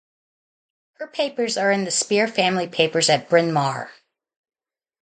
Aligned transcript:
Her 0.93 1.05
papers 1.05 1.57
are 1.59 1.69
in 1.71 1.83
the 1.83 1.91
Speer 1.91 2.27
Family 2.27 2.67
Papers 2.67 3.07
at 3.07 3.29
Bryn 3.29 3.53
Mawr. 3.53 3.91